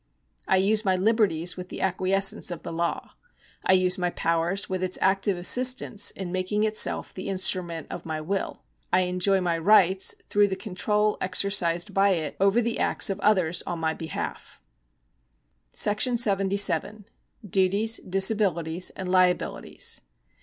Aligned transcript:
I 0.47 0.57
use 0.57 0.83
my 0.83 0.95
liberties 0.95 1.55
with 1.55 1.69
the 1.69 1.81
acquiescence 1.81 2.49
of 2.49 2.63
the 2.63 2.73
law; 2.73 3.11
I 3.63 3.73
use 3.73 3.99
my 3.99 4.09
powers 4.09 4.67
with 4.67 4.81
its 4.81 4.97
active 4.99 5.37
assistance 5.37 6.09
in 6.09 6.31
making 6.31 6.63
itself 6.63 7.13
the 7.13 7.29
instrument 7.29 7.85
of 7.91 8.03
my 8.03 8.19
will; 8.19 8.63
I 8.91 9.01
enjoy 9.01 9.41
my 9.41 9.59
rights 9.59 10.15
through 10.27 10.47
the 10.47 10.55
control 10.55 11.19
exercised 11.21 11.93
by 11.93 12.13
it 12.13 12.35
over 12.39 12.63
the 12.63 12.79
acts 12.79 13.11
of 13.11 13.19
others 13.19 13.61
on 13.67 13.77
my 13.77 13.93
behalf.^ 13.93 14.59
^§ 15.73 16.07
77. 16.19 17.05
Duties, 17.47 17.97
Disabilities, 17.99 18.89
and 18.95 19.07
Liabilities. 19.07 20.01